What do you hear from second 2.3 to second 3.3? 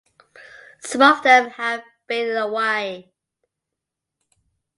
away.